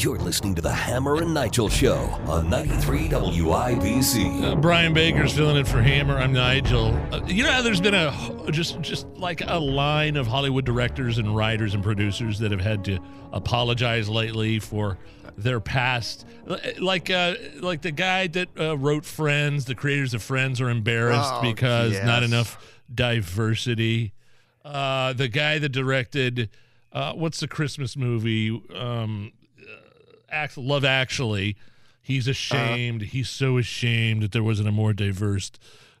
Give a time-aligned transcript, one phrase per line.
[0.00, 4.42] You're listening to the Hammer and Nigel Show on 93 WIBC.
[4.42, 6.16] Uh, Brian Baker's filling in for Hammer.
[6.16, 6.94] I'm Nigel.
[7.12, 11.18] Uh, you know, how there's been a just just like a line of Hollywood directors
[11.18, 12.98] and writers and producers that have had to
[13.34, 14.96] apologize lately for
[15.36, 16.24] their past.
[16.78, 21.30] Like uh, like the guy that uh, wrote Friends, the creators of Friends are embarrassed
[21.34, 24.14] Oh, because not enough diversity.
[24.64, 26.48] Uh, the guy that directed
[26.90, 28.62] uh, what's the Christmas movie?
[28.74, 29.32] Um,
[30.30, 31.56] Act, Love Actually,
[32.02, 33.02] he's ashamed.
[33.02, 35.50] He's so ashamed that there wasn't a more diverse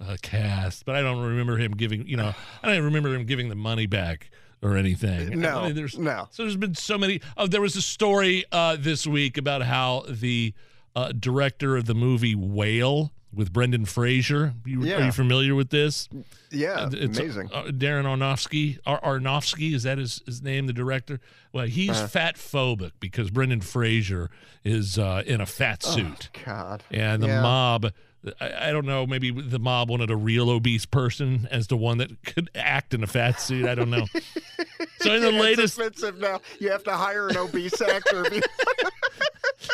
[0.00, 0.84] uh, cast.
[0.84, 3.86] But I don't remember him giving, you know, I don't remember him giving the money
[3.86, 4.30] back
[4.62, 5.40] or anything.
[5.40, 6.28] No, I mean, there's, no.
[6.30, 7.20] So there's been so many.
[7.36, 10.54] Oh, there was a story uh, this week about how the
[10.96, 14.54] uh, director of the movie Whale with Brendan Fraser.
[14.64, 16.08] You, Are you familiar with this?
[16.50, 17.50] Yeah, Uh, it's, amazing.
[17.52, 20.66] Uh, Darren Aronofsky, Ar- is that his, his name?
[20.66, 21.20] The director.
[21.52, 22.06] Well, he's Uh-huh.
[22.08, 24.30] fat phobic because Brendan Fraser
[24.64, 26.82] is uh, in a fat suit, God.
[26.90, 27.42] and the Oh, Yeah.
[27.42, 27.92] mob.
[28.40, 29.06] I, I don't know.
[29.06, 33.02] Maybe the mob wanted a real obese person as the one that could act in
[33.02, 33.66] a fat suit.
[33.66, 34.06] I don't know.
[35.00, 36.40] so in the It's latest, expensive now.
[36.58, 38.24] You have to hire an obese actor.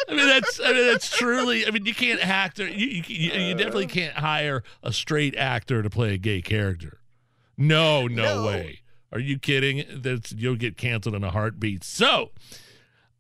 [0.09, 1.67] I mean that's I mean that's truly.
[1.67, 5.37] I mean you can't act or you you, you, you definitely can't hire a straight
[5.37, 6.99] actor to play a gay character.
[7.57, 8.47] No, no, No.
[8.47, 8.81] way.
[9.13, 9.85] Are you kidding?
[9.93, 11.83] That's you'll get canceled in a heartbeat.
[11.85, 12.31] So,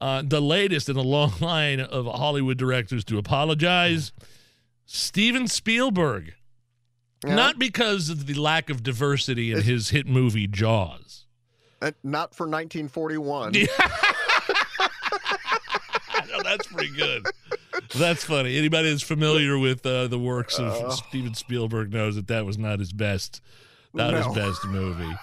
[0.01, 4.13] uh, the latest in a long line of Hollywood directors to apologize,
[4.87, 6.35] Steven Spielberg.
[7.27, 7.35] Yeah.
[7.35, 11.27] Not because of the lack of diversity in his hit movie Jaws.
[11.83, 13.53] Uh, Not for 1941.
[16.51, 17.27] No, that's pretty good.
[17.97, 18.59] That's funny.
[18.59, 20.91] Anybody that's familiar with uh, the works of Uh.
[20.91, 23.41] Steven Spielberg knows that that was not his best,
[23.95, 25.15] not his best movie.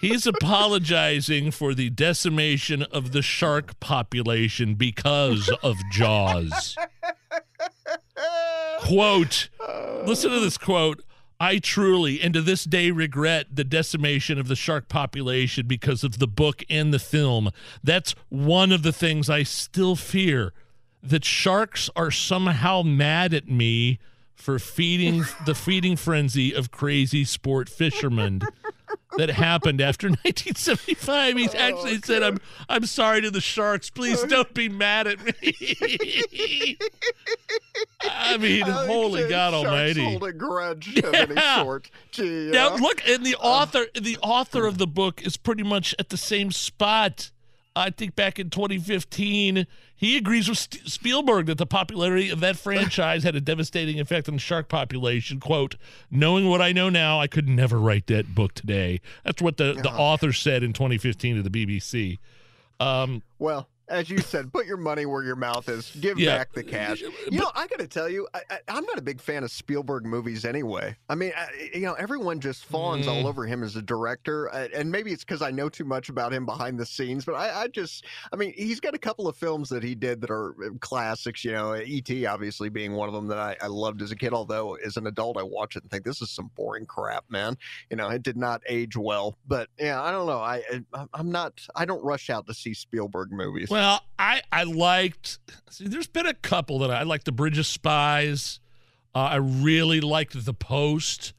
[0.00, 6.76] He's apologizing for the decimation of the shark population because of Jaws.
[8.80, 9.48] quote,
[10.04, 11.02] listen to this quote.
[11.38, 16.18] I truly and to this day regret the decimation of the shark population because of
[16.18, 17.50] the book and the film.
[17.84, 20.52] That's one of the things I still fear
[21.02, 23.98] that sharks are somehow mad at me
[24.34, 28.42] for feeding the feeding frenzy of crazy sport fishermen
[29.16, 31.36] that happened after 1975.
[31.36, 32.38] He's oh, actually said, "I'm
[32.68, 33.90] I'm sorry to the sharks.
[33.90, 34.26] Please oh.
[34.26, 36.78] don't be mad at me."
[38.02, 40.04] I mean, I holy God Almighty!
[40.04, 41.62] Hold a grudge of any Yeah.
[41.62, 41.90] sort.
[42.12, 45.94] Gee, Now uh, look, and the author, the author of the book is pretty much
[45.98, 47.30] at the same spot.
[47.78, 52.56] I think back in 2015, he agrees with St- Spielberg that the popularity of that
[52.56, 55.40] franchise had a devastating effect on the shark population.
[55.40, 55.76] "Quote:
[56.10, 59.74] Knowing what I know now, I could never write that book today." That's what the,
[59.74, 62.18] the author said in 2015 to the BBC.
[62.80, 65.90] Um, well, as you said, put your money where your mouth is.
[66.00, 66.36] Give Yeah.
[66.38, 67.02] back the cash.
[67.30, 70.04] You know, I got to tell you, I, I'm not a big fan of Spielberg
[70.06, 70.96] movies anyway.
[71.08, 73.10] I mean, I, you know, everyone just fawns Mm.
[73.10, 76.32] all over him as a director, and maybe it's because I know too much about
[76.32, 77.24] him behind the scenes.
[77.24, 80.20] But I, I just, I mean, he's got a couple of films that he did
[80.20, 81.44] that are uh, classics.
[81.44, 82.26] You know, E.T.
[82.26, 84.32] obviously being one of them that I, I loved as a kid.
[84.32, 87.56] Although as an adult, I watch it and think this is some boring crap, man.
[87.90, 89.36] You know, it did not age well.
[89.46, 90.38] But yeah, I don't know.
[90.38, 90.62] I,
[90.94, 91.60] I I'm not.
[91.74, 93.68] I don't rush out to see Spielberg movies.
[93.68, 93.75] Well,
[94.18, 95.38] I I liked.
[95.70, 97.24] See, there's been a couple that I, I liked.
[97.24, 98.60] The Bridge of Spies.
[99.14, 101.32] Uh, I really liked The Post.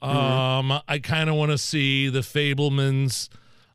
[0.00, 3.28] Um, I kind of want to see The Fabelmans.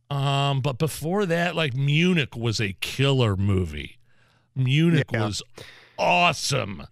[0.09, 3.97] Um, but before that, like Munich was a killer movie.
[4.55, 5.25] Munich Yeah.
[5.25, 5.41] was
[5.97, 6.83] awesome.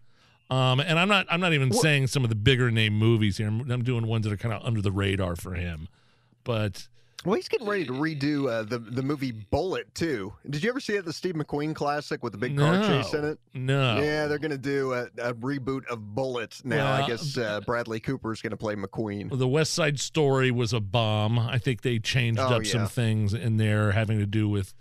[0.50, 3.48] Um, and I'm not I'm not even saying some of the bigger name movies here.
[3.48, 5.88] I'm, I'm doing ones that are kind of under the radar for him.
[6.44, 6.88] But
[7.26, 10.32] Well, he's getting ready to redo uh, the the movie Bullitt too.
[10.50, 13.26] Did you ever see it, the Steve McQueen classic with the big car chase in
[13.26, 13.40] it?
[13.54, 14.00] no.
[14.00, 16.92] Yeah, they're going to do a, a reboot of Bullitt now.
[16.94, 18.08] I guess uh, Bradley is
[18.42, 19.38] going to play McQueen.
[19.38, 21.40] The West Side Story was a bomb.
[21.40, 24.74] I think they changed Oh, up some things in there having to do with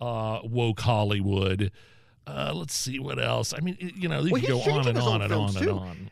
[0.00, 1.70] uh, woke Hollywood.
[2.26, 3.52] Uh, let's see what else.
[3.52, 6.10] I mean, you know, you Well, can go on and on and on and on.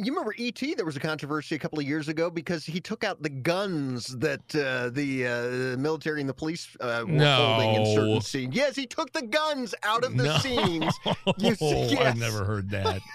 [0.00, 0.74] You remember E.T.?
[0.74, 4.06] There was a controversy a couple of years ago because he took out the guns
[4.18, 8.54] that uh, the uh, military and the police uh, were holding in certain scenes.
[8.54, 10.38] Yes, he took the guns out of the no.
[10.38, 10.94] scenes.
[11.38, 11.96] You yes.
[12.00, 13.00] I've never heard that.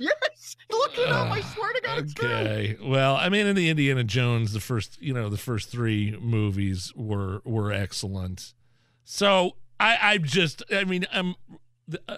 [0.00, 1.28] Yes, look it up.
[1.28, 2.28] I swear to God, it's true.
[2.28, 2.76] Okay.
[2.80, 6.92] Well, I mean, in the Indiana Jones, the first, you know, the first three movies
[6.94, 8.54] were were excellent.
[9.02, 11.34] So I, I just, I mean, I'm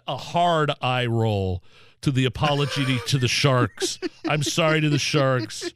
[0.06, 1.62] a hard eye roll
[2.02, 3.99] to the apology to the sharks.
[4.29, 5.73] I'm sorry to the sharks.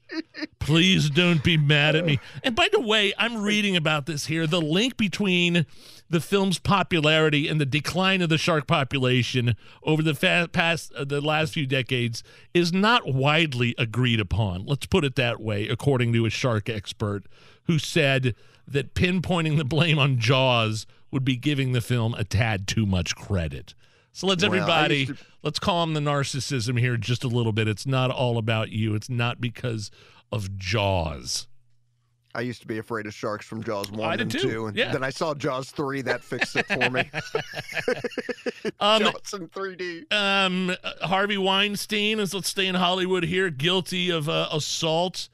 [0.58, 2.18] Please don't be mad at me.
[2.42, 4.46] And by the way, I'm reading about this here.
[4.46, 5.66] The link between
[6.08, 11.04] the film's popularity and the decline of the shark population over the fa- past uh,
[11.04, 12.22] the last few decades
[12.52, 14.66] is not widely agreed upon.
[14.66, 17.24] Let's put it that way, according to a shark expert
[17.64, 18.34] who said
[18.66, 23.14] that pinpointing the blame on Jaws would be giving the film a tad too much
[23.14, 23.74] credit.
[24.14, 27.66] So let's Well, everybody to- let's calm the narcissism here just a little bit.
[27.66, 28.94] It's not all about you.
[28.94, 29.90] It's not because
[30.31, 31.49] of Jaws.
[32.32, 34.76] I used to be afraid of sharks from Jaws one I and too, two, and
[34.76, 34.93] yeah.
[34.93, 36.00] then I saw Jaws three.
[36.02, 37.11] That fixed it for me.
[38.81, 40.12] Um, Jaws in 3D.
[40.12, 45.28] um, uh, Harvey Weinstein is let's stay in Hollywood here, guilty of uh, assault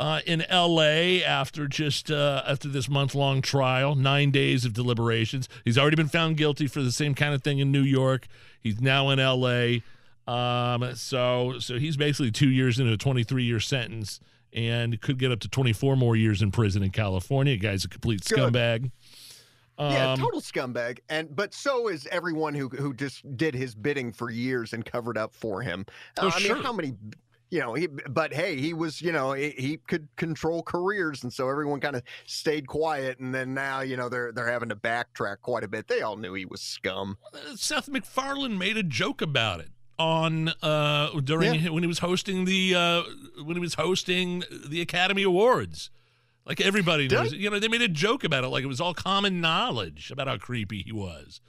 [0.00, 1.22] uh, in L.A.
[1.22, 5.48] after just uh, after this month long trial, nine days of deliberations.
[5.64, 8.26] He's already been found guilty for the same kind of thing in New York.
[8.60, 9.82] He's now in L.A.
[10.26, 14.20] Um, so so he's basically two years into a 23 year sentence
[14.52, 17.56] and could get up to 24 more years in prison in California.
[17.56, 18.38] Guy's a complete Good.
[18.52, 18.90] scumbag.
[19.78, 20.98] yeah, Um, total scumbag.
[21.08, 25.16] And but so is everyone who who just did his bidding for years and covered
[25.18, 25.84] up for him.
[26.18, 26.54] Oh, Uh, I sure.
[26.56, 26.94] mean, how many?
[27.50, 31.32] You know, he, but hey, he was, you know, he, he could control careers, and
[31.32, 33.18] so everyone kind of stayed quiet.
[33.18, 35.88] And then now, you know, they're they're having to backtrack quite a bit.
[35.88, 37.18] They all knew he was scum.
[37.56, 41.70] Seth MacFarlane made a joke about it on uh during Yeah.
[41.70, 43.02] when he was hosting the uh
[43.44, 45.90] when he was hosting the Academy Awards.
[46.46, 48.80] Like everybody Did knows, you know, they made a joke about it, like it was
[48.80, 51.40] all common knowledge about how creepy he was.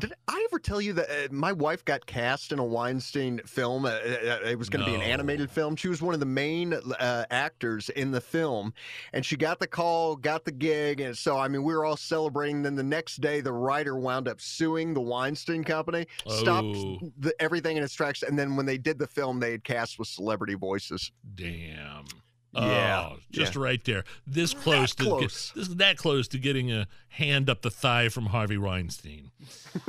[0.00, 3.84] Did I ever tell you that uh, my wife got cast in a Weinstein film?
[3.84, 5.76] Uh, uh, it was going to be an animated film.
[5.76, 8.72] She was one of the main uh, actors in the film,
[9.12, 11.96] and she got the call, got the gig, and so I mean we were all
[11.98, 12.62] celebrating.
[12.62, 16.98] Then the next day, the writer wound up suing the Weinstein Company, stopped Oh.
[17.18, 19.98] the, everything in its tracks, and then when they did the film, they had cast
[19.98, 21.12] with celebrity voices.
[21.34, 22.04] Damn.
[22.52, 23.62] Yeah, Oh, just yeah.
[23.62, 24.04] right there.
[24.26, 25.52] This close to close.
[25.54, 29.30] this that close to getting a hand up the thigh from Harvey Weinstein.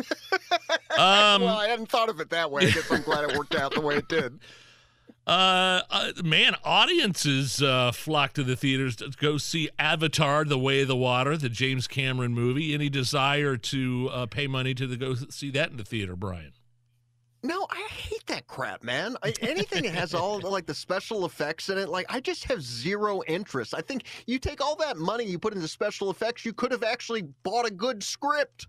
[0.97, 2.63] um well, I hadn't thought of it that way.
[2.67, 4.39] I guess I'm glad it worked out the way it did.
[5.27, 10.81] Uh, uh, man, audiences uh, flock to the theaters to go see Avatar: The Way
[10.81, 12.73] of the Water, the James Cameron movie.
[12.73, 16.53] Any desire to uh, pay money to the, go see that in the theater, Brian?
[17.43, 19.15] No, I hate that crap, man.
[19.23, 22.61] I, anything that has all like the special effects in it, like I just have
[22.61, 23.73] zero interest.
[23.75, 26.83] I think you take all that money you put into special effects, you could have
[26.83, 28.67] actually bought a good script.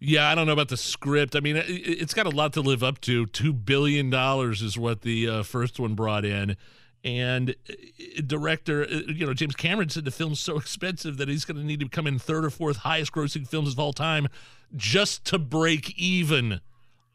[0.00, 1.34] Yeah, I don't know about the script.
[1.34, 3.26] I mean, it, it's got a lot to live up to.
[3.26, 6.56] Two billion dollars is what the uh, first one brought in,
[7.04, 11.44] and uh, director, uh, you know, James Cameron said the film's so expensive that he's
[11.44, 14.28] going to need to come in third or fourth highest grossing films of all time
[14.76, 16.60] just to break even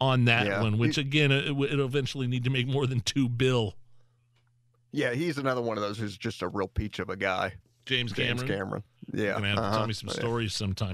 [0.03, 0.61] on that Yeah.
[0.61, 0.77] one.
[0.77, 3.75] Which again, it, it'll eventually need to make more than two bill.
[4.91, 7.53] Yeah, he's another one of those who's just a real peach of a guy.
[7.85, 8.59] James James Cameron.
[8.59, 8.83] Cameron.
[9.13, 9.33] Yeah.
[9.33, 9.77] Gonna have to uh-huh.
[9.77, 10.15] tell me some Yeah.
[10.15, 10.91] stories sometime.